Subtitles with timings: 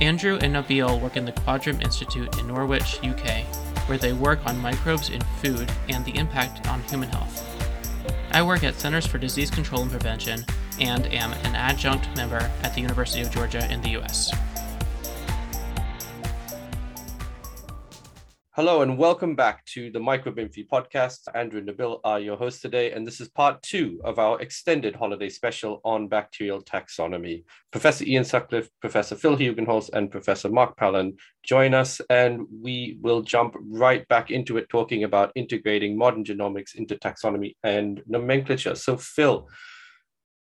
[0.00, 3.44] Andrew and Nabil work in the Quadram Institute in Norwich, UK,
[3.86, 7.48] where they work on microbes in food and the impact on human health.
[8.32, 10.44] I work at Centers for Disease Control and Prevention
[10.80, 14.32] and am an adjunct member at the University of Georgia in the US.
[18.56, 21.22] Hello and welcome back to the MicroBinfie podcast.
[21.34, 24.94] Andrew and Nabil are your hosts today, and this is part two of our extended
[24.94, 27.42] holiday special on bacterial taxonomy.
[27.72, 33.22] Professor Ian Sutcliffe, Professor Phil Hugenholtz, and Professor Mark Pallen join us, and we will
[33.22, 38.76] jump right back into it, talking about integrating modern genomics into taxonomy and nomenclature.
[38.76, 39.48] So, Phil,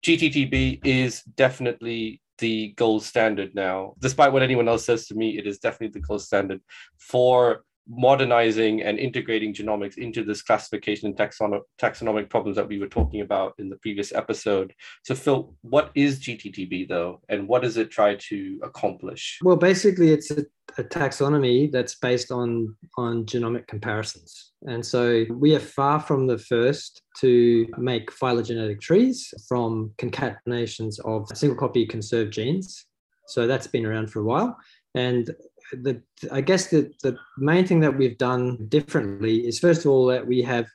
[0.03, 3.93] GTDB is definitely the gold standard now.
[3.99, 6.61] Despite what anyone else says to me, it is definitely the gold standard
[6.97, 12.87] for modernizing and integrating genomics into this classification and taxono- taxonomic problems that we were
[12.87, 14.73] talking about in the previous episode.
[15.03, 19.39] So, Phil, what is GTDB though, and what does it try to accomplish?
[19.41, 20.45] Well, basically, it's a,
[20.77, 26.37] a taxonomy that's based on on genomic comparisons, and so we are far from the
[26.37, 32.85] first to make phylogenetic trees from concatenations of single copy conserved genes.
[33.27, 34.57] So that's been around for a while.
[34.93, 35.33] And
[35.71, 40.05] the I guess the, the main thing that we've done differently is first of all
[40.07, 40.67] that we have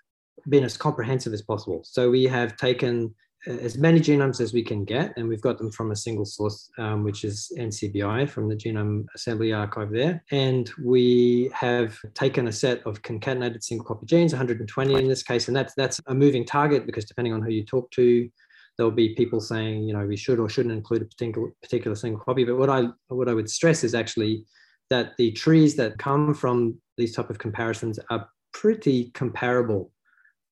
[0.48, 1.80] been as comprehensive as possible.
[1.84, 3.14] So we have taken
[3.48, 6.24] uh, as many genomes as we can get, and we've got them from a single
[6.24, 10.22] source, um, which is NCBI from the Genome Assembly Archive there.
[10.30, 15.48] And we have taken a set of concatenated single copy genes, 120 in this case,
[15.48, 18.28] and that's that's a moving target because depending on who you talk to,
[18.76, 22.20] there'll be people saying, you know, we should or shouldn't include a particular particular single
[22.20, 22.44] copy.
[22.44, 24.44] But what I what I would stress is actually
[24.90, 29.90] that the trees that come from these type of comparisons are pretty comparable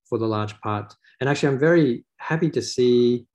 [0.09, 0.95] for the large part.
[1.21, 3.27] And actually, I'm very happy to see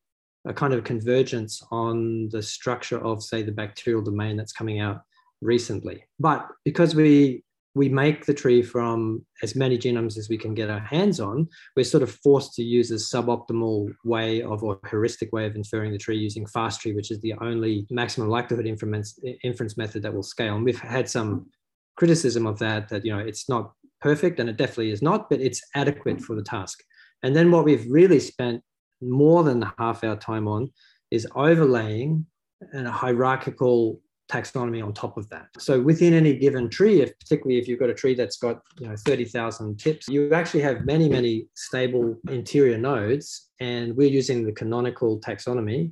[0.46, 5.02] a kind of convergence on the structure of, say, the bacterial domain that's coming out
[5.42, 6.04] recently.
[6.20, 7.44] But because we
[7.76, 11.48] we make the tree from as many genomes as we can get our hands on,
[11.76, 15.92] we're sort of forced to use a suboptimal way of or heuristic way of inferring
[15.92, 20.24] the tree using FastTree, which is the only maximum likelihood inference, inference method that will
[20.24, 20.56] scale.
[20.56, 21.48] And we've had some
[21.96, 25.40] criticism of that, that you know it's not perfect, and it definitely is not, but
[25.40, 26.80] it's adequate for the task.
[27.22, 28.64] And then what we've really spent
[29.02, 30.72] more than half our time on
[31.12, 32.26] is overlaying
[32.74, 35.48] and a hierarchical taxonomy on top of that.
[35.58, 38.88] So within any given tree, if particularly if you've got a tree that's got you
[38.88, 43.50] know 30,000 tips, you actually have many, many stable interior nodes.
[43.60, 45.92] And we're using the canonical taxonomy,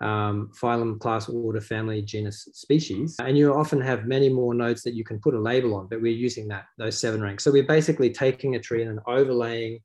[0.00, 3.16] um, phylum, class, order, family, genus, species.
[3.20, 6.00] And you often have many more nodes that you can put a label on, but
[6.00, 7.44] we're using that, those seven ranks.
[7.44, 9.80] So we're basically taking a tree and overlaying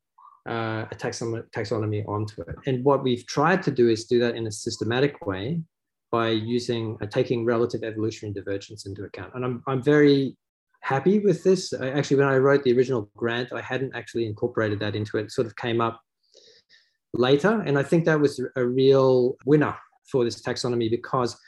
[0.48, 2.56] uh, a taxonomy, taxonomy onto it.
[2.66, 5.60] And what we've tried to do is do that in a systematic way
[6.10, 9.32] by using uh, taking relative evolutionary divergence into account.
[9.34, 10.36] And I'm, I'm very
[10.80, 11.72] happy with this.
[11.72, 15.24] I, actually, when I wrote the original grant, I hadn't actually incorporated that into it.
[15.24, 16.00] It sort of came up
[17.14, 17.62] later.
[17.66, 19.76] And I think that was a real winner
[20.10, 21.38] for this taxonomy because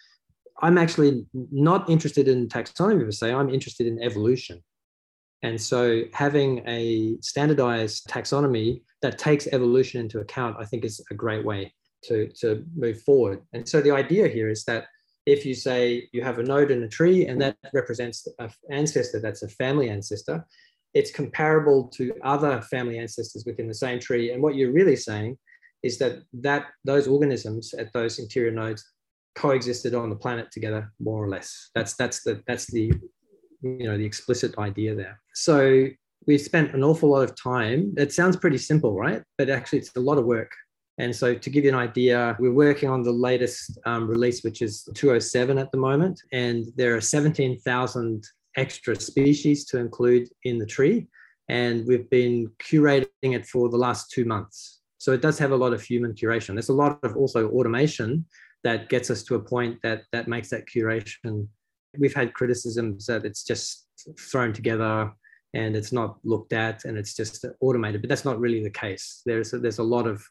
[0.61, 4.63] I'm actually not interested in taxonomy per se, I'm interested in evolution.
[5.43, 11.15] And so having a standardized taxonomy that takes evolution into account, I think is a
[11.15, 11.75] great way
[12.05, 13.41] to, to move forward.
[13.53, 14.87] And so the idea here is that
[15.27, 19.21] if you say you have a node in a tree and that represents an ancestor
[19.21, 20.45] that's a family ancestor,
[20.95, 24.33] it's comparable to other family ancestors within the same tree.
[24.33, 25.39] And what you're really saying
[25.83, 28.85] is that, that those organisms at those interior nodes
[29.35, 31.71] coexisted on the planet together, more or less.
[31.75, 32.93] That's, that's, the, that's the,
[33.63, 35.21] you know, the explicit idea there.
[35.35, 35.87] So
[36.27, 37.95] we've spent an awful lot of time.
[37.97, 39.23] It sounds pretty simple, right?
[39.39, 40.53] But actually, it's a lot of work
[40.99, 44.61] and so, to give you an idea, we're working on the latest um, release, which
[44.61, 46.21] is 207 at the moment.
[46.33, 48.25] And there are 17,000
[48.57, 51.07] extra species to include in the tree.
[51.49, 54.81] And we've been curating it for the last two months.
[54.99, 56.55] So, it does have a lot of human curation.
[56.55, 58.27] There's a lot of also automation
[58.63, 61.49] that gets us to a point that that makes that curation.
[61.99, 63.87] We've had criticisms that it's just
[64.19, 65.11] thrown together
[65.55, 69.23] and it's not looked at and it's just automated, but that's not really the case.
[69.27, 70.23] There's a, there's a lot of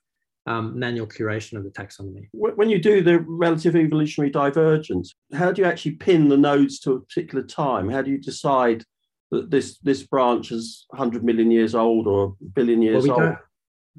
[0.47, 2.27] um, manual curation of the taxonomy.
[2.33, 6.93] When you do the relative evolutionary divergence, how do you actually pin the nodes to
[6.93, 7.89] a particular time?
[7.89, 8.83] How do you decide
[9.31, 13.09] that this this branch is 100 million years old or a billion years well, we
[13.09, 13.19] old?
[13.19, 13.39] Don't,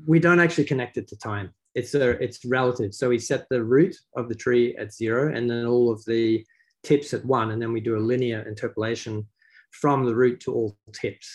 [0.06, 1.52] we don't actually connect it to time.
[1.74, 2.92] It's a it's relative.
[2.94, 6.44] So we set the root of the tree at zero, and then all of the
[6.82, 9.26] tips at one, and then we do a linear interpolation
[9.70, 11.30] from the root to all tips.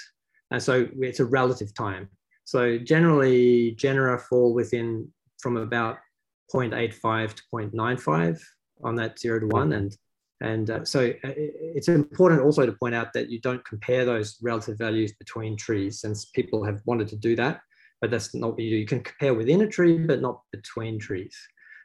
[0.52, 2.10] And so it's a relative time.
[2.48, 5.98] So generally, genera fall within from about
[6.56, 8.40] 0.85 to 0.95
[8.86, 9.74] on that zero to one.
[9.74, 9.94] And,
[10.40, 14.38] and uh, so uh, it's important also to point out that you don't compare those
[14.42, 17.60] relative values between trees, since people have wanted to do that,
[18.00, 18.78] but that's not what you do.
[18.78, 21.36] You can compare within a tree, but not between trees.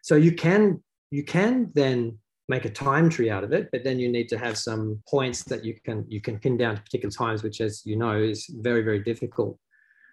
[0.05, 0.81] So you can
[1.11, 2.19] you can then
[2.49, 5.43] make a time tree out of it, but then you need to have some points
[5.43, 8.47] that you can you can pin down to particular times, which, as you know, is
[8.61, 9.59] very very difficult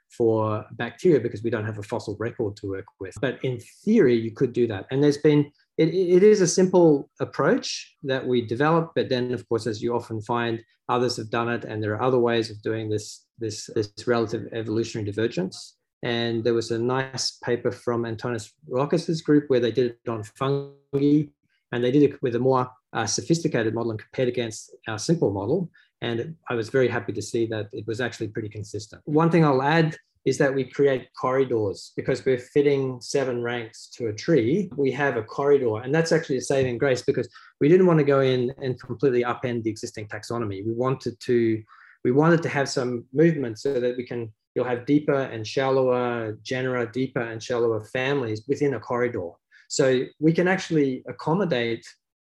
[0.10, 3.16] for bacteria because we don't have a fossil record to work with.
[3.22, 4.86] But in theory, you could do that.
[4.92, 9.48] And there's been, it, it is a simple approach that we developed, but then of
[9.48, 12.62] course, as you often find, others have done it, and there are other ways of
[12.64, 15.76] doing this, this, this relative evolutionary divergence.
[16.02, 20.24] And there was a nice paper from Antonis Rokas's group where they did it on
[20.24, 21.26] fungi,
[21.72, 25.32] and they did it with a more uh, sophisticated model and compared against our simple
[25.32, 25.70] model.
[26.02, 29.02] And I was very happy to see that it was actually pretty consistent.
[29.06, 34.08] One thing I'll add is that we create corridors because we're fitting seven ranks to
[34.08, 34.70] a tree.
[34.76, 37.30] We have a corridor, and that's actually a saving grace because
[37.62, 40.66] we didn't want to go in and completely upend the existing taxonomy.
[40.66, 41.64] We wanted to
[42.06, 46.38] we wanted to have some movement so that we can you'll have deeper and shallower
[46.44, 49.32] genera, deeper and shallower families within a corridor.
[49.68, 51.86] So we can actually accommodate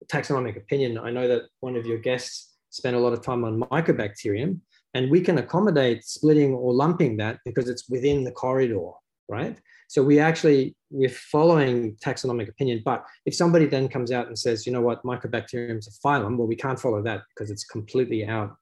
[0.07, 0.97] taxonomic opinion.
[0.97, 4.59] I know that one of your guests spend a lot of time on mycobacterium,
[4.93, 8.91] and we can accommodate splitting or lumping that because it's within the corridor,
[9.29, 9.57] right?
[9.87, 14.65] So we actually we're following taxonomic opinion, but if somebody then comes out and says,
[14.65, 18.25] you know what, mycobacterium is a phylum, well, we can't follow that because it's completely
[18.25, 18.55] out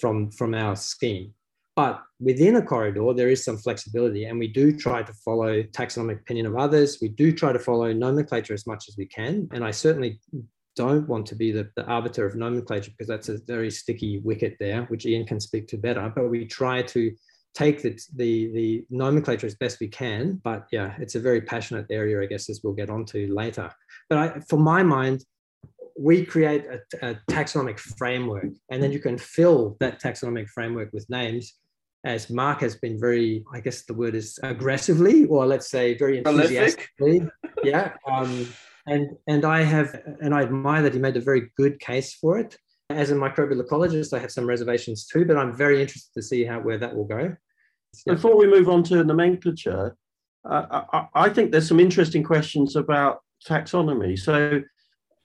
[0.00, 1.34] from from our scheme.
[1.74, 6.20] But within a corridor, there is some flexibility, and we do try to follow taxonomic
[6.20, 6.98] opinion of others.
[7.00, 10.20] We do try to follow nomenclature as much as we can, and I certainly
[10.76, 14.56] don't want to be the, the arbiter of nomenclature because that's a very sticky wicket
[14.58, 16.12] there, which Ian can speak to better.
[16.14, 17.12] But we try to
[17.54, 20.40] take the, the, the nomenclature as best we can.
[20.42, 23.70] But yeah, it's a very passionate area, I guess, as we'll get onto later.
[24.08, 25.24] But I, for my mind,
[25.98, 31.08] we create a, a, taxonomic framework, and then you can fill that taxonomic framework with
[31.10, 31.54] names.
[32.04, 36.18] As Mark has been very, I guess the word is aggressively, or let's say very
[36.18, 37.28] enthusiastically,
[37.62, 38.48] yeah, um,
[38.86, 42.38] and and I have and I admire that he made a very good case for
[42.38, 42.56] it.
[42.90, 46.44] As a microbial ecologist, I have some reservations too, but I'm very interested to see
[46.44, 47.34] how where that will go.
[48.06, 49.96] Before we move on to nomenclature,
[50.48, 54.18] uh, I, I think there's some interesting questions about taxonomy.
[54.18, 54.62] So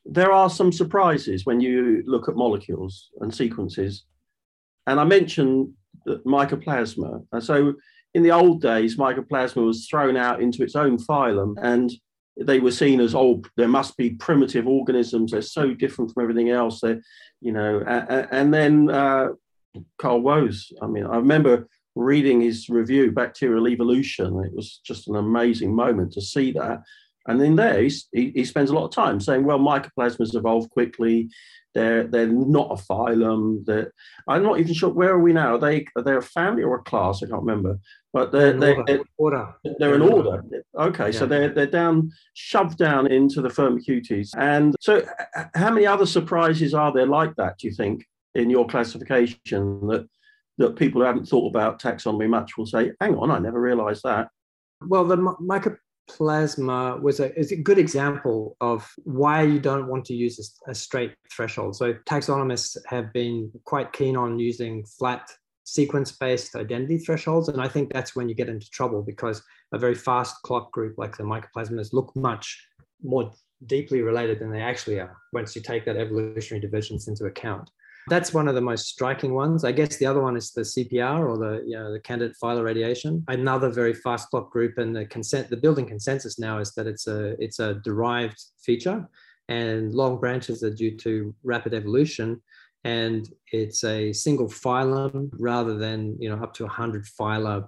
[0.06, 4.06] there are some surprises when you look at molecules and sequences.
[4.86, 5.74] And I mentioned
[6.06, 7.26] that mycoplasma.
[7.32, 7.74] And so
[8.14, 11.92] in the old days, mycoplasma was thrown out into its own phylum and
[12.40, 15.32] they were seen as oh there must be primitive organisms.
[15.32, 16.82] They're so different from everything else.
[16.82, 16.98] They
[17.42, 19.30] you know and, and then uh,
[19.98, 20.72] carl woese.
[20.82, 24.44] I mean i remember reading his review bacterial evolution.
[24.46, 26.84] It was just an amazing moment to see that
[27.28, 31.30] and in there he, he spends a lot of time saying well mycoplasmas evolve quickly
[31.78, 33.64] they're they're not a phylum.
[33.66, 33.94] They're,
[34.28, 35.56] I'm not even sure where are we now.
[35.56, 37.22] Are they are they a family or a class?
[37.22, 37.80] I can't remember.
[38.14, 39.54] But they're they're, they're, order.
[39.78, 40.44] they're an order.
[40.76, 41.20] Okay, yeah.
[41.20, 44.30] so they're they're down shoved down into the Firmicutes.
[44.36, 45.06] And so,
[45.54, 47.60] how many other surprises are there like that?
[47.60, 50.08] Do you think in your classification that
[50.58, 54.02] that people who haven't thought about taxonomy much will say, "Hang on, I never realised
[54.04, 54.30] that."
[54.82, 55.76] Well, the micro
[56.08, 60.72] plasma was a, is a good example of why you don't want to use a,
[60.72, 61.76] a, straight threshold.
[61.76, 65.30] So taxonomists have been quite keen on using flat
[65.66, 67.50] sequence-based identity thresholds.
[67.50, 69.42] And I think that's when you get into trouble because
[69.74, 72.66] a very fast clock group like the mycoplasmas look much
[73.04, 73.32] more
[73.66, 77.70] deeply related than they actually are once you take that evolutionary divergence into account.
[78.10, 79.66] That's one of the most striking ones.
[79.66, 82.64] I guess the other one is the CPR or the you know the candidate phyla
[82.64, 83.24] radiation.
[83.28, 87.08] Another very fast clock group, and the consent the building consensus now is that it's
[87.08, 89.08] a it's a derived feature,
[89.50, 92.42] and long branches are due to rapid evolution,
[92.86, 97.68] and it's a single phylum rather than you know up to 100 phyla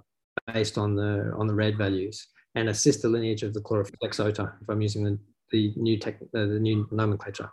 [0.54, 4.54] based on the on the red values, and a sister lineage of the Chloroflexota.
[4.62, 5.18] If I'm using the
[5.50, 7.50] the new tech, uh, the new nomenclature.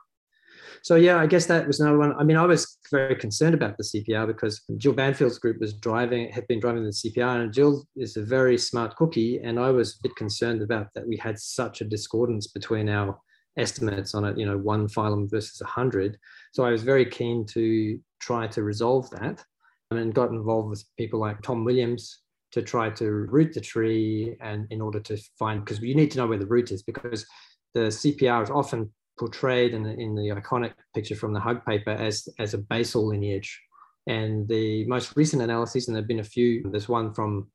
[0.84, 2.14] So yeah, I guess that was another one.
[2.18, 6.30] I mean, I was very concerned about the CPR because Jill Banfield's group was driving,
[6.32, 9.96] had been driving the CPR, and Jill is a very smart cookie, and I was
[9.96, 11.08] a bit concerned about that.
[11.08, 13.20] We had such a discordance between our
[13.58, 16.18] estimates on it, you know, one phylum versus a hundred.
[16.54, 19.44] So I was very keen to try to resolve that,
[19.92, 22.20] um, and got involved with people like Tom Williams
[22.52, 26.18] to try to root the tree, and in order to find because you need to
[26.18, 27.26] know where the root is because
[27.74, 31.92] the CPR is often portrayed in the, in the iconic picture from the hug paper
[31.92, 33.60] as, as a basal lineage.
[34.08, 37.50] And the most recent analyses, and there have been a few, there's one from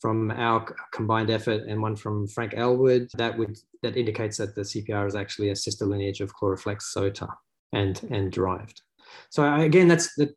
[0.00, 4.62] from our combined effort and one from Frank Elwood that would that indicates that the
[4.62, 7.28] CPR is actually a sister lineage of Chloroflex sota
[7.72, 8.82] and and derived.
[9.30, 10.30] So again, that's that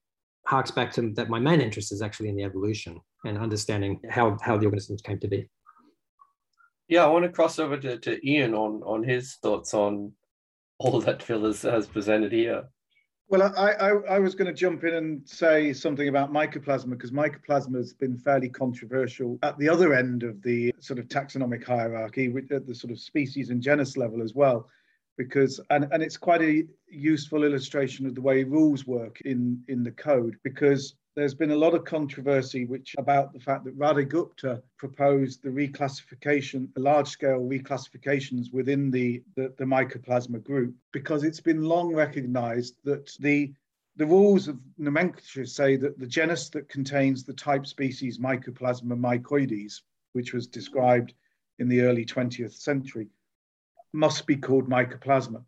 [0.48, 4.38] harks back to that my main interest is actually in the evolution and understanding how
[4.42, 5.50] how the organisms came to be.
[6.88, 10.14] Yeah, I want to cross over to, to Ian on on his thoughts on
[10.82, 12.64] all that Phil has, has presented here.
[13.28, 17.12] Well, I, I, I was going to jump in and say something about mycoplasma because
[17.12, 22.34] mycoplasma has been fairly controversial at the other end of the sort of taxonomic hierarchy,
[22.52, 24.68] at the sort of species and genus level as well
[25.18, 29.84] because and, and it's quite a useful illustration of the way rules work in in
[29.84, 34.08] the code because there's been a lot of controversy which about the fact that Radhey
[34.08, 41.64] Gupta proposed the reclassification, large-scale reclassifications within the, the, the mycoplasma group, because it's been
[41.64, 43.54] long recognized that the
[43.98, 49.82] the rules of nomenclature say that the genus that contains the type species Mycoplasma mycoides,
[50.14, 51.14] which was described
[51.60, 53.10] in the early 20th century,
[53.92, 55.44] must be called mycoplasma.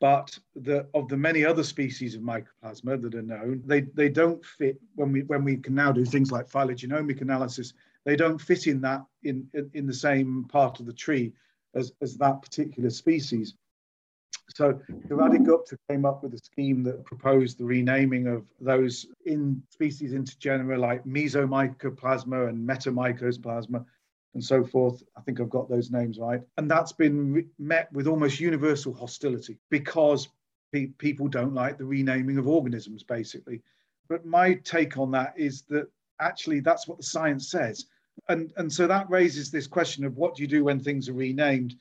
[0.00, 4.44] But the, of the many other species of mycoplasma that are known, they, they don't
[4.44, 7.72] fit when we when we can now do things like phylogenomic analysis.
[8.04, 11.32] They don't fit in that in, in, in the same part of the tree
[11.74, 13.54] as, as that particular species.
[14.54, 19.62] So Radhey Gupta came up with a scheme that proposed the renaming of those in
[19.68, 23.84] species into genera like Mesomycoplasma and Metamycoplasma
[24.34, 25.02] and so forth.
[25.16, 26.40] I think I've got those names right.
[26.56, 30.28] And that's been re- met with almost universal hostility because
[30.72, 33.62] pe- people don't like the renaming of organisms, basically.
[34.08, 37.86] But my take on that is that actually that's what the science says.
[38.28, 41.14] And, and so that raises this question of what do you do when things are
[41.14, 41.76] renamed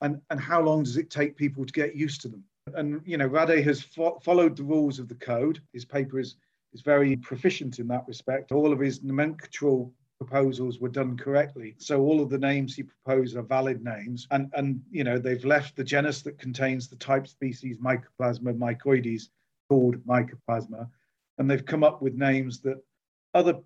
[0.00, 2.44] and, and how long does it take people to get used to them?
[2.74, 5.60] And, you know, Radhey has fo- followed the rules of the code.
[5.72, 6.36] His paper is,
[6.72, 8.52] is very proficient in that respect.
[8.52, 9.90] All of his nomenclatural
[10.20, 11.74] proposals were done correctly.
[11.78, 14.26] So all of the names he proposed are valid names.
[14.30, 19.30] And, and you know, they've left the genus that contains the type species Mycoplasma mycoides
[19.70, 20.88] called Mycoplasma.
[21.38, 22.84] And they've come up with names that
[23.32, 23.60] other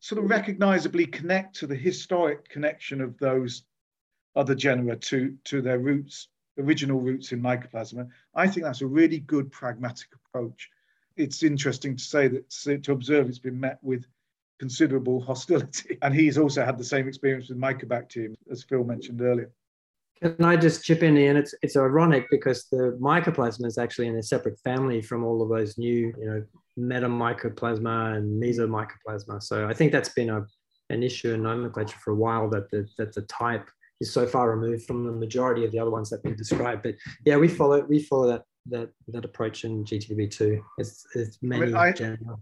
[0.00, 3.62] sort of recognizably connect to the historic connection of those
[4.36, 8.06] other genera to, to their roots, original roots in Mycoplasma.
[8.34, 10.68] I think that's a really good pragmatic approach.
[11.16, 14.04] It's interesting to say that to observe it's been met with
[14.58, 15.98] considerable hostility.
[16.02, 19.50] And he's also had the same experience with Mycobacterium, as Phil mentioned earlier.
[20.22, 21.36] Can I just chip in, Ian?
[21.36, 25.50] It's it's ironic because the mycoplasma is actually in a separate family from all of
[25.50, 26.42] those new, you know,
[26.78, 29.42] metamycoplasma and mesomycoplasma.
[29.42, 30.46] So I think that's been a
[30.88, 33.68] an issue in nomenclature for a while that the that the type
[34.00, 36.82] is so far removed from the majority of the other ones that we described.
[36.82, 36.94] But
[37.24, 40.62] yeah, we follow we follow that that that approach in GTDB too.
[40.78, 42.34] It's it's many I, mean, I,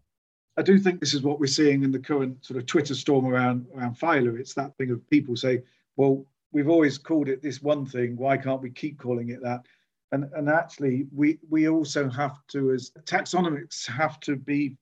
[0.57, 3.27] I do think this is what we're seeing in the current sort of Twitter storm
[3.27, 4.39] around around Phyla.
[4.39, 5.63] It's that thing of people say,
[5.97, 8.17] "Well, we've always called it this one thing.
[8.17, 9.67] Why can't we keep calling it that?"
[10.13, 14.77] And and actually, we we also have to, as taxonomists, have to be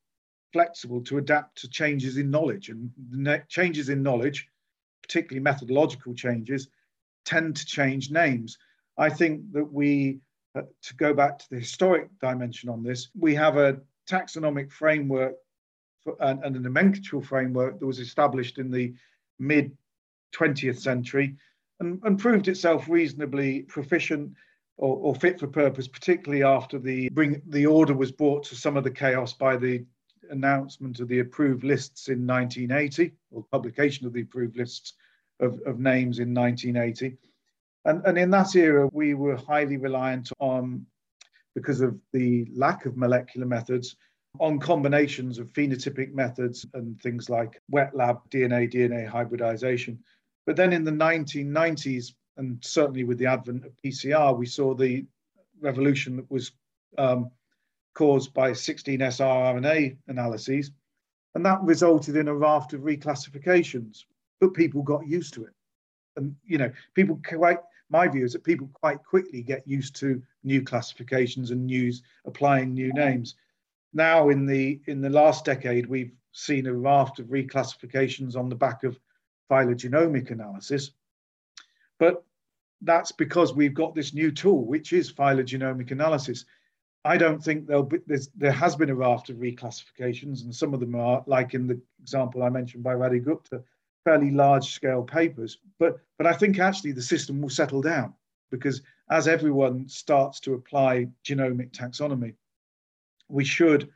[0.53, 2.69] flexible to adapt to changes in knowledge.
[2.69, 4.49] And changes in knowledge,
[5.03, 6.69] particularly methodological changes,
[7.25, 8.59] tend to change names.
[8.99, 10.21] I think that we,
[10.55, 15.37] uh, to go back to the historic dimension on this, we have a taxonomic framework
[16.21, 18.95] and, and a nomenclatural framework that was established in the
[19.39, 19.77] mid
[20.35, 21.37] 20th century
[21.81, 24.33] and, and proved itself reasonably proficient
[24.79, 28.77] or, or, fit for purpose, particularly after the bring the order was brought to some
[28.77, 29.85] of the chaos by the
[30.31, 34.95] announcement of the approved lists in 1980 or publication of the approved lists
[35.41, 37.17] of, of names in 1980.
[37.85, 40.87] And, and in that era, we were highly reliant on,
[41.55, 43.97] because of the lack of molecular methods,
[44.41, 49.99] on combinations of phenotypic methods and things like wet lab DNA, DNA hybridization.
[50.47, 55.05] But then in the 1990s, and certainly with the advent of PCR, we saw the
[55.61, 56.53] revolution that was
[56.99, 57.31] um,
[57.95, 60.71] caused by 16S rRNA analyses.
[61.35, 64.05] And that resulted in a raft of reclassifications,
[64.41, 65.53] but people got used to it.
[66.17, 67.59] And, you know, people quite,
[67.89, 72.75] my view is that people quite quickly get used to new classifications and news applying
[72.75, 73.35] new names.
[73.93, 78.55] Now, in the in the last decade, we've seen a raft of reclassifications on the
[78.55, 78.99] back of
[79.51, 80.93] phylogenomic analysis,
[81.99, 82.25] but
[82.81, 86.45] that's because we've got this new tool, which is phylogenomic analysis.
[87.05, 87.99] I don't think there'll be
[88.35, 91.81] there has been a raft of reclassifications, and some of them are like in the
[92.01, 93.63] example I mentioned by Radhey Gupta,
[94.05, 95.59] fairly large scale papers.
[95.79, 98.15] But but I think actually the system will settle down
[98.51, 102.35] because as everyone starts to apply genomic taxonomy,
[103.33, 103.91] we should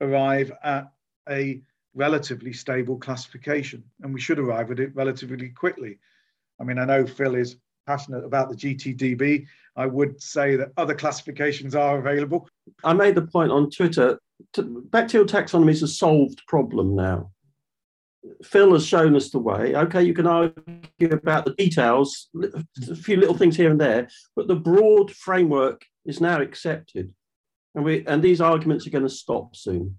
[0.00, 0.92] arrive at
[1.28, 1.62] a
[1.94, 5.98] relatively stable classification, and we should arrive at it relatively quickly.
[6.60, 7.56] I mean, I know Phil is
[7.86, 9.46] passionate about the GTDB.
[9.76, 12.48] I would say that other classifications are available.
[12.84, 14.18] I made the point on Twitter
[14.56, 17.30] bacterial taxonomy is a solved problem now.
[18.44, 19.74] Phil has shown us the way.
[19.74, 22.28] Okay, you can argue about the details,
[22.90, 27.12] a few little things here and there, but the broad framework is now accepted.
[27.74, 29.96] And we and these arguments are going to stop soon.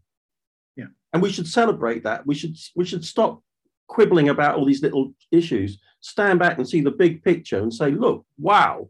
[0.75, 0.88] Yeah.
[1.12, 2.25] And we should celebrate that.
[2.25, 3.42] We should we should stop
[3.88, 7.92] quibbling about all these little issues, stand back and see the big picture and say,
[7.92, 8.89] look, wow,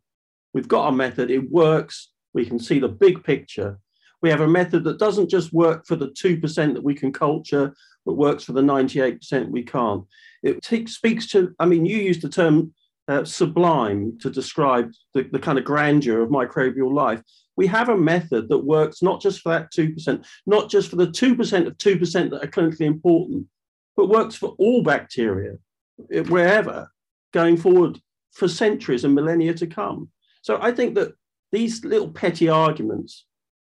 [0.53, 3.79] we've got a method, it works, we can see the big picture.
[4.21, 7.75] We have a method that doesn't just work for the 2% that we can culture,
[8.05, 10.05] but works for the 98% we can't.
[10.41, 12.73] It t- speaks to, I mean, you used the term
[13.07, 17.21] uh, sublime to describe the, the kind of grandeur of microbial life.
[17.55, 21.07] We have a method that works not just for that 2%, not just for the
[21.07, 23.47] 2% of 2% that are clinically important,
[23.95, 25.57] but works for all bacteria,
[26.27, 26.91] wherever,
[27.31, 27.99] going forward
[28.31, 30.09] for centuries and millennia to come.
[30.41, 31.13] So I think that
[31.51, 33.25] these little petty arguments,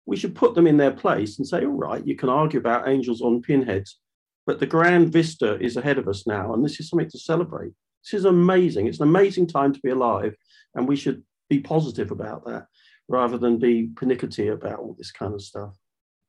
[0.04, 2.88] we should put them in their place and say, all right, you can argue about
[2.88, 3.98] angels on pinheads,
[4.46, 7.72] but the grand vista is ahead of us now, and this is something to celebrate.
[8.04, 8.86] This is amazing.
[8.86, 10.34] It's an amazing time to be alive,
[10.74, 12.66] and we should be positive about that
[13.08, 15.76] rather than be pernickety about all this kind of stuff.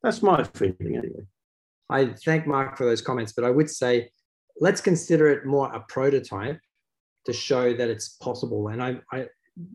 [0.02, 1.24] That's my feeling, anyway.
[1.88, 4.10] I thank Mark for those comments, but I would say
[4.60, 6.58] let's consider it more a prototype
[7.26, 8.68] to show that it's possible.
[8.68, 9.26] And I, I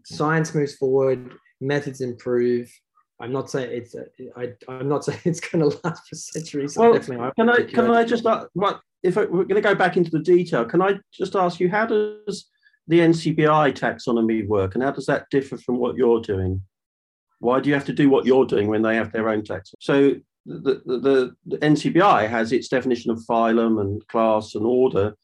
[0.05, 2.71] science moves forward, methods improve.
[3.19, 3.95] I'm not saying it's.
[4.35, 6.77] I, I'm not saying it's going to last for centuries.
[6.77, 9.97] Well, definitely can I can I just uh, what if we're going to go back
[9.97, 10.65] into the detail?
[10.65, 12.49] Can I just ask you how does
[12.87, 16.61] the NCBI taxonomy work, and how does that differ from what you're doing?
[17.39, 19.73] Why do you have to do what you're doing when they have their own tax?
[19.79, 25.15] So the, the, the NCBI has its definition of phylum and class and order,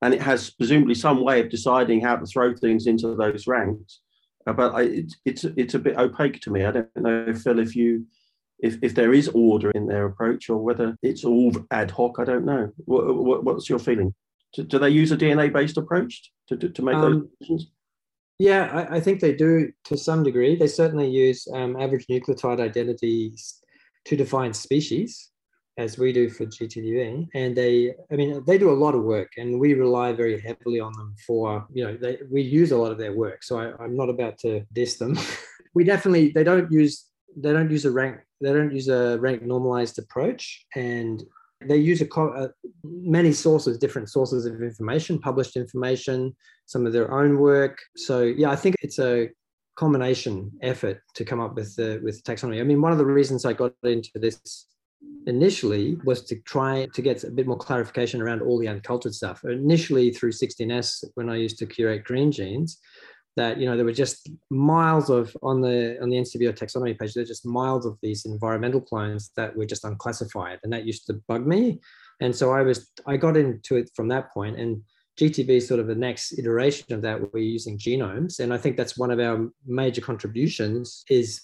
[0.00, 4.00] and it has presumably some way of deciding how to throw things into those ranks.
[4.46, 6.64] Uh, but I, it, it's it's a bit opaque to me.
[6.64, 8.06] I don't know, Phil, if you
[8.62, 12.16] if, if there is order in their approach or whether it's all ad hoc.
[12.18, 12.70] I don't know.
[12.84, 14.14] What, what, what's your feeling?
[14.54, 17.70] Do, do, they use a DNA based approach to, to, to make um, those decisions?
[18.38, 20.56] Yeah, I, I, think they do to some degree.
[20.56, 23.60] They certainly use um, average nucleotide identities
[24.06, 25.29] to define species
[25.80, 27.26] as we do for GTDB.
[27.34, 30.78] And they, I mean, they do a lot of work and we rely very heavily
[30.78, 33.42] on them for, you know, they, we use a lot of their work.
[33.42, 35.18] So I, I'm not about to diss them.
[35.74, 39.42] we definitely, they don't use, they don't use a rank, they don't use a rank
[39.42, 40.66] normalized approach.
[40.76, 41.22] And
[41.62, 42.48] they use a, uh,
[42.84, 47.78] many sources, different sources of information, published information, some of their own work.
[47.96, 49.30] So yeah, I think it's a
[49.76, 52.60] combination effort to come up with the with taxonomy.
[52.60, 54.66] I mean, one of the reasons I got into this
[55.26, 59.44] initially was to try to get a bit more clarification around all the uncultured stuff.
[59.44, 62.76] Initially through 16S, when I used to curate Greengenes,
[63.36, 67.14] that you know there were just miles of on the on the NCBI taxonomy page.
[67.14, 71.14] There's just miles of these environmental clones that were just unclassified, and that used to
[71.28, 71.80] bug me.
[72.20, 74.82] And so I was I got into it from that point, and
[75.18, 77.32] GTB is sort of the next iteration of that.
[77.32, 81.40] We're using genomes, and I think that's one of our major contributions is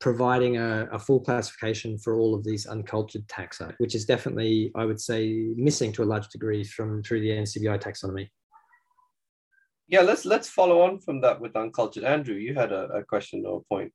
[0.00, 4.86] providing a, a, full classification for all of these uncultured taxa, which is definitely, I
[4.86, 8.28] would say, missing to a large degree from through the NCBI taxonomy.
[9.88, 12.04] Yeah, let's let's follow on from that with uncultured.
[12.04, 13.92] Andrew, you had a, a question or a point.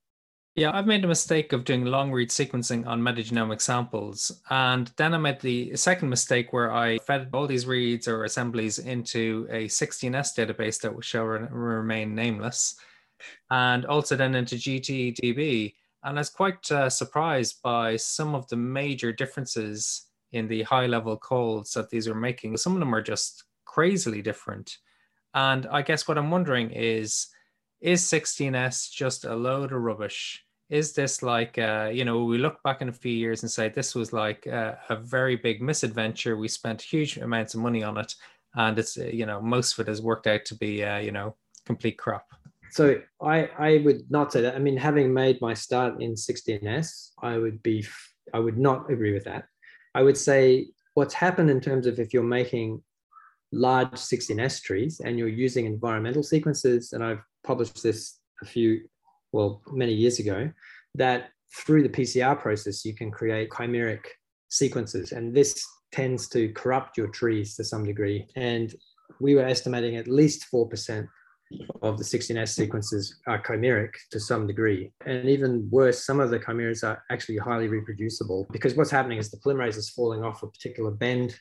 [0.56, 4.42] Yeah, I've made a mistake of doing long read sequencing on metagenomic samples.
[4.50, 8.80] And then I made the second mistake where I fed all these reads or assemblies
[8.80, 12.76] into a 16S database that shall remain nameless,
[13.50, 15.74] and also then into GTDB.
[16.06, 20.86] And I was quite uh, surprised by some of the major differences in the high
[20.86, 22.56] level calls that these are making.
[22.58, 24.78] Some of them are just crazily different.
[25.34, 27.28] And I guess what I'm wondering is,
[27.82, 30.46] is 16S just a load of rubbish?
[30.70, 33.70] is this like uh, you know we look back in a few years and say
[33.70, 37.98] this was like a, a, very big misadventure we spent huge amounts of money on
[37.98, 38.16] it
[38.56, 41.12] and it's uh, you know most of it has worked out to be uh, you
[41.12, 42.26] know complete crap
[42.72, 44.56] So I, I would not say that.
[44.56, 47.86] I mean, having made my start in 16S, I would be,
[48.34, 49.46] I would not agree with that.
[49.94, 52.82] I would say what's happened in terms of if you're making
[53.52, 58.82] large 16S trees and you're using environmental sequences, and I've published this a few,
[59.32, 60.52] well, many years ago,
[60.96, 64.02] that through the PCR process, you can create chimeric
[64.50, 65.12] sequences.
[65.12, 68.28] And this tends to corrupt your trees to some degree.
[68.36, 68.74] And
[69.22, 71.08] we were estimating at least 4%
[71.82, 74.92] of the 16S sequences are chimeric to some degree.
[75.06, 79.30] And even worse, some of the chimeras are actually highly reproducible because what's happening is
[79.30, 81.40] the polymerase is falling off a particular bend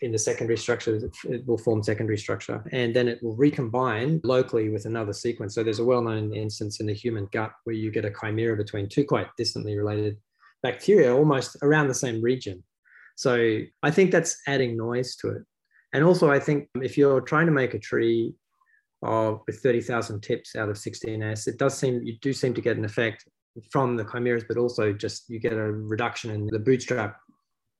[0.00, 4.68] in the secondary structure, it will form secondary structure, and then it will recombine locally
[4.68, 5.54] with another sequence.
[5.54, 8.88] So there's a well-known instance in the human gut where you get a chimera between
[8.88, 10.18] two quite distantly related
[10.62, 12.62] bacteria, almost around the same region.
[13.16, 15.42] So I think that's adding noise to it.
[15.94, 18.34] And also, I think if you're trying to make a tree
[19.04, 22.76] of with 30,000 tips out of 16S, it does seem you do seem to get
[22.76, 23.28] an effect
[23.70, 27.16] from the chimeras, but also just you get a reduction in the bootstrap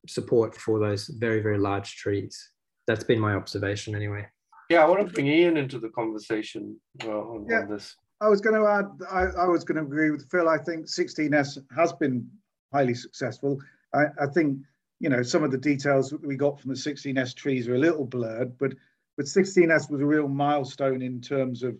[0.06, 2.50] support for those very, very large trees.
[2.86, 4.26] That's been my observation anyway.
[4.70, 7.60] Yeah, I want to bring Ian into the conversation uh, on, yeah.
[7.60, 7.96] on, this.
[8.20, 10.48] I was going to add, I, I, was going to agree with Phil.
[10.48, 12.26] I think 16S has been
[12.72, 13.58] highly successful.
[13.94, 14.58] I, I think,
[15.00, 17.78] you know, some of the details that we got from the 16S trees are a
[17.78, 18.72] little blurred, but,
[19.16, 21.76] but 16S was a real milestone in terms of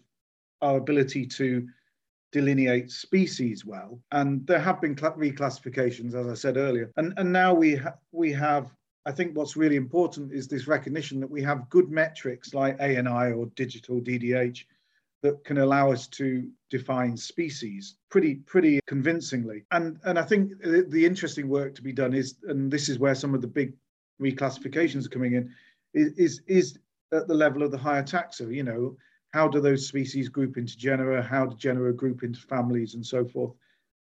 [0.62, 1.66] our ability to
[2.32, 4.00] delineate species well.
[4.12, 6.90] And there have been reclassifications, as I said earlier.
[6.96, 8.72] And, and now we, ha- we have,
[9.06, 13.32] I think what's really important is this recognition that we have good metrics like ANI
[13.32, 14.64] or digital DDH
[15.22, 19.64] that can allow us to define species pretty pretty convincingly.
[19.70, 23.14] And and I think the, interesting work to be done is, and this is where
[23.14, 23.72] some of the big
[24.20, 25.50] reclassifications are coming in,
[25.94, 26.78] is, is
[27.12, 28.52] at the level of the higher taxa.
[28.52, 28.96] You know,
[29.32, 31.22] how do those species group into genera?
[31.22, 33.52] How do genera group into families and so forth?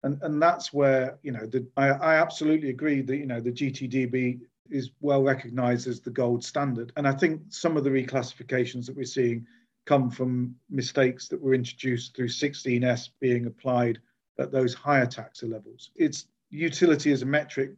[0.02, 3.52] And, and that's where, you know, the, I, I absolutely agree that, you know, the
[3.52, 6.92] GTDB is well recognized as the gold standard.
[6.96, 9.46] And I think some of the reclassifications that we're seeing
[9.87, 13.98] come from mistakes that were introduced through 16S being applied
[14.38, 15.90] at those higher taxa levels.
[15.96, 17.72] Its utility as a metric,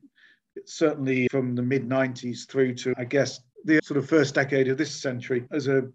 [0.66, 4.78] certainly from the mid 90s through to, I guess, the sort of first decade of
[4.78, 5.88] this century as a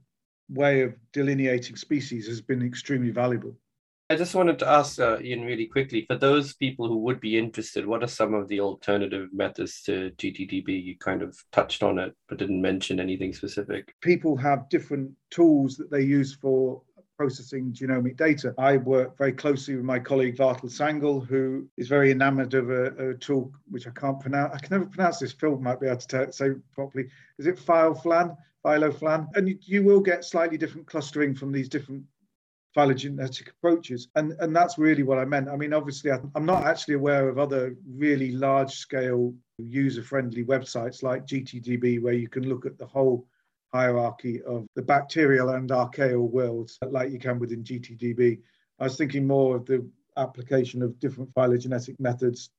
[0.49, 3.55] way of delineating species has been extremely valuable.
[4.07, 7.39] I just wanted to ask uh, Ian really quickly for those people who would be
[7.39, 10.83] interested, what are some of the alternative methods to GTDB?
[10.83, 13.95] You kind of touched on it, but didn't mention anything specific.
[14.01, 16.83] People have different tools that they use for
[17.17, 18.53] processing genomic data.
[18.57, 23.11] I work very closely with my colleague Vartul Sangal, who is very enamored of a,
[23.11, 24.53] a, tool which I can't pronounce.
[24.53, 25.31] I can never pronounce this.
[25.31, 27.07] Phil might be able to say properly.
[27.37, 28.35] Is it FileFlan?
[28.65, 32.03] PhyloPhlAn, and you, you will get slightly different clustering from these different
[32.73, 34.09] phylogenetic approaches.
[34.15, 35.49] And, and that's really what I meant.
[35.49, 41.03] I mean, obviously, I'm not actually aware of other really large scale user friendly websites
[41.03, 43.27] like GTDB where you can look at the whole
[43.73, 48.39] hierarchy of the bacterial and archaeal worlds like you can within GTDB.
[48.79, 52.49] I was thinking more of the application of different phylogenetic methods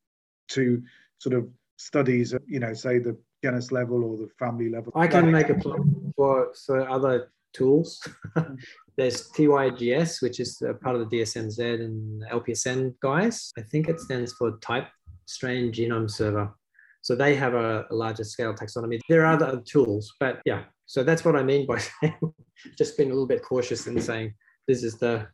[0.48, 0.82] to
[1.18, 4.92] sort of studies, you know, say the genus level or the family level.
[4.94, 8.06] I can make a plug for so other tools.
[8.96, 13.52] There's TYGS, which is part of the DSMZ and LPSN guys.
[13.58, 14.88] I think it stands for Type
[15.26, 16.54] Strain Genome Server.
[17.02, 19.00] So they have a, a larger scale taxonomy.
[19.08, 20.64] There are other tools, but yeah.
[20.86, 22.34] So that's what I mean by saying,
[22.78, 24.34] just being a little bit cautious in saying
[24.66, 25.26] this is the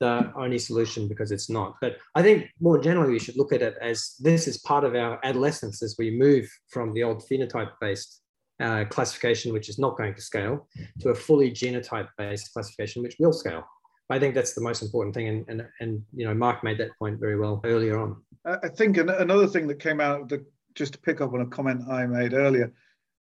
[0.00, 1.76] the only solution because it's not.
[1.80, 4.94] But I think more generally, we should look at it as this is part of
[4.94, 8.22] our adolescence as we move from the old phenotype based
[8.60, 10.66] uh, classification, which is not going to scale,
[11.00, 13.64] to a fully genotype based classification, which will scale.
[14.08, 15.28] I think that's the most important thing.
[15.28, 18.16] And, and, and you know, Mark made that point very well earlier on.
[18.44, 21.88] I think another thing that came out the, just to pick up on a comment
[21.88, 22.72] I made earlier,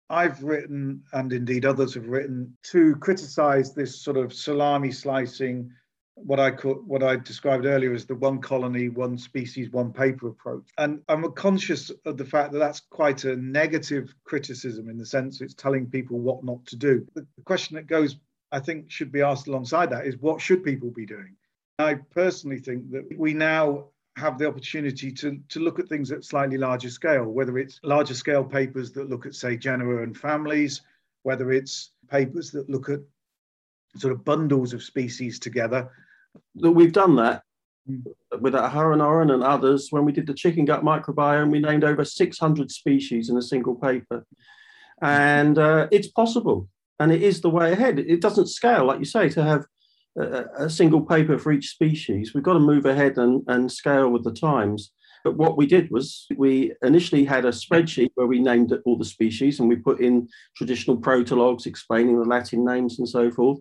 [0.10, 5.72] I've written, and indeed others have written, to criticize this sort of salami slicing
[6.16, 10.28] what I call, what I described earlier as the one colony, one species, one paper
[10.28, 10.70] approach.
[10.78, 15.42] And I'm conscious of the fact that that's quite a negative criticism in the sense
[15.42, 17.06] it's telling people what not to do.
[17.16, 18.18] The question that goes,
[18.52, 21.36] I think, should be asked alongside that is what should people be doing?
[21.80, 26.23] I personally think that we now have the opportunity to, to look at things at
[26.23, 30.82] slightly larger scale, whether it's larger scale papers that look at, say, genera and families,
[31.23, 32.99] whether it's papers that look at
[33.97, 35.89] sort of bundles of species together.
[36.56, 37.43] That we've done that
[38.39, 41.52] with Aharon Oren and others when we did the chicken gut microbiome.
[41.52, 44.26] We named over 600 species in a single paper,
[45.02, 46.67] and uh, it's possible,
[46.99, 47.99] and it is the way ahead.
[47.99, 49.65] It doesn't scale, like you say, to have
[50.15, 52.34] a, single paper for each species.
[52.34, 54.91] We've got to move ahead and, and scale with the times.
[55.23, 59.06] But what we did was we initially had a spreadsheet where we named all the
[59.06, 63.60] species and we put in traditional protologs explaining the Latin names and so forth.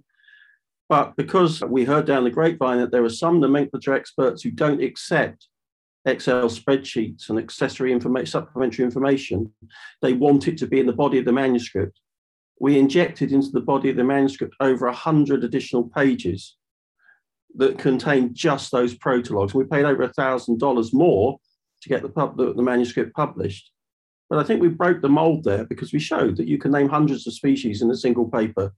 [0.88, 4.82] But because we heard down the grapevine that there are some nomenclature experts who don't
[4.82, 5.46] accept
[6.04, 9.52] Excel spreadsheets and accessory information, supplementary information,
[10.02, 12.00] they want it to be in the body of the manuscript.
[12.60, 16.56] We injected into the body of the manuscript over 100 additional pages
[17.56, 19.54] that contain just those protologs.
[19.54, 21.38] We paid over $1,000 more
[21.82, 23.70] to get the, pub, the, the manuscript published.
[24.30, 26.88] But I think we broke the mold there because we showed that you can name
[26.88, 28.72] hundreds of species in a single paper.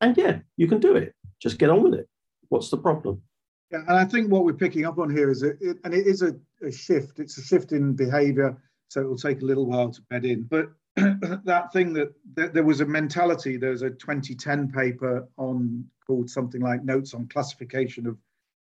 [0.00, 1.14] And yeah, you can do it.
[1.40, 2.08] Just get on with it.
[2.48, 3.22] What's the problem?
[3.70, 6.20] Yeah, and I think what we're picking up on here is, it, and it is
[6.20, 7.18] a, a, shift.
[7.18, 8.58] It's a shift in behaviour,
[8.88, 10.42] so it will take a little while to bed in.
[10.42, 13.56] But that thing that, that, there was a mentality.
[13.56, 18.18] There's a 2010 paper on called something like Notes on Classification of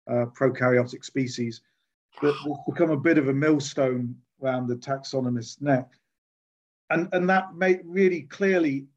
[0.07, 1.61] uh, Prokaryotic Species,
[2.21, 5.89] that will become a bit of a millstone around the taxonomist's neck.
[6.89, 8.87] And, and that may really clearly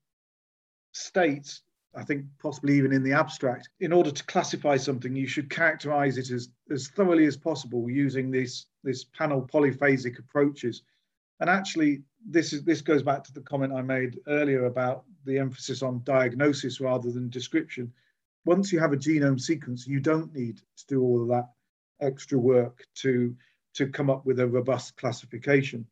[0.92, 1.62] states,
[1.95, 6.16] I think possibly even in the abstract, in order to classify something, you should characterize
[6.16, 10.83] it as, as thoroughly as possible using this, this panel polyphasic approaches.
[11.40, 15.39] And actually, this is this goes back to the comment I made earlier about the
[15.39, 17.93] emphasis on diagnosis rather than description.
[18.45, 21.51] Once you have a genome sequence, you don't need to do all of that
[22.01, 23.37] extra work to
[23.75, 25.87] to come up with a robust classification.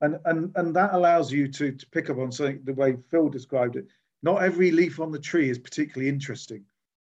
[0.00, 3.28] And and and that allows you to to pick up on something the way phil
[3.28, 3.86] described it.
[4.22, 6.64] Not every leaf on the tree is particularly interesting.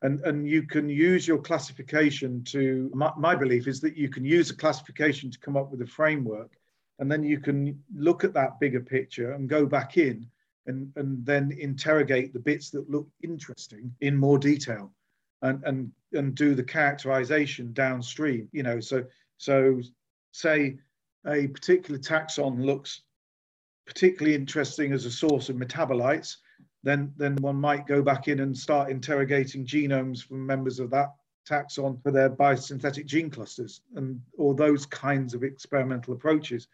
[0.02, 4.24] And and you can use your classification to my, my belief is that you can
[4.24, 6.56] use a classification to come up with a framework
[6.98, 10.26] and then you can look at that bigger picture and go back in
[10.66, 14.92] and, and then interrogate the bits that look interesting in more detail
[15.42, 18.80] and and and do the characterization downstream you know.
[18.80, 19.04] So
[19.36, 19.80] so
[20.32, 20.78] say
[21.26, 23.02] a particular taxon looks
[23.86, 26.36] particularly interesting as a source of metabolites
[26.82, 31.14] then then one might go back in and start interrogating genomes from members of that
[31.48, 36.68] taxon for their biosynthetic gene clusters and or those kinds of experimental approaches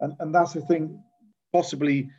[0.00, 1.02] and and that's the thing
[1.52, 2.10] possibly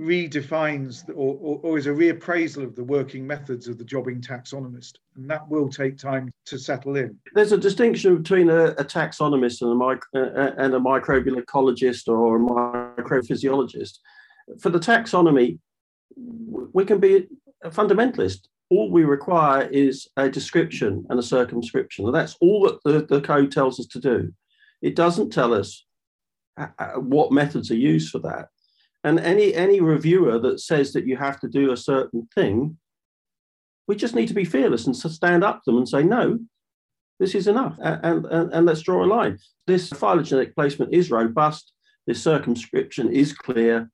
[0.00, 4.94] redefines or, or, or, is a reappraisal of the working methods of the jobbing taxonomist.
[5.16, 7.18] And that will take time to settle in.
[7.34, 12.36] There's a distinction between a, a taxonomist and a, micro, and a microbial ecologist or
[12.36, 13.98] a microphysiologist.
[14.58, 15.58] For the taxonomy,
[16.16, 17.26] we can be
[17.62, 18.48] a fundamentalist.
[18.70, 22.06] All we require is a description and a circumscription.
[22.06, 24.32] And that's all that the, the code tells us to do.
[24.80, 25.89] It doesn't tell us uh, uh,
[26.56, 28.48] Uh, uh, what methods are used for that
[29.04, 32.76] and any any reviewer that says that you have to do a certain thing,
[33.86, 36.38] we just need to be fearless and stand up to them and say, no,
[37.18, 37.76] this is enough.
[37.80, 39.38] And, and, and let's draw a line.
[39.66, 41.72] This phylogenetic placement is robust.
[42.06, 43.90] This circumscription is clear.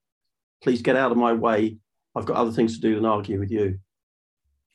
[0.63, 1.77] Please get out of my way.
[2.15, 3.79] I've got other things to do than argue with you.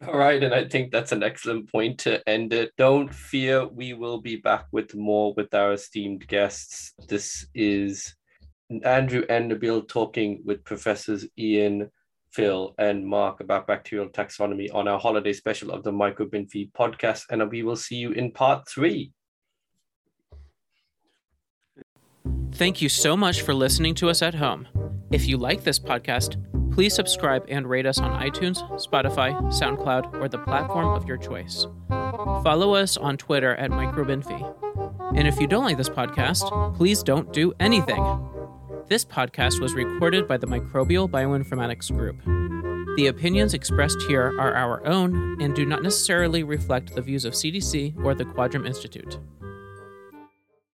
[0.08, 2.72] All right, and I think that's an excellent point to end it.
[2.76, 6.94] Don't fear, we will be back with more with our esteemed guests.
[7.08, 8.16] This is
[8.84, 11.92] Andrew and Nabil talking with Professors Ian,
[12.32, 17.26] Phil, and Mark about bacterial taxonomy on our holiday special of the MicroBinfie podcast.
[17.30, 19.12] And we will see you in part three.
[22.54, 24.68] Thank you so much for listening to us at home.
[25.12, 26.38] If you like this podcast,
[26.72, 31.68] please subscribe and rate us on iTunes, Spotify, SoundCloud, or the platform of your choice.
[31.90, 35.16] Follow us on Twitter at MicroBinfie.
[35.16, 38.04] And if you don't like this podcast, please don't do anything.
[38.88, 42.22] This podcast was recorded by the Microbial Bioinformatics Group.
[42.98, 47.34] The opinions expressed here are our own and do not necessarily reflect the views of
[47.34, 49.18] CDC or the Quadram Institute.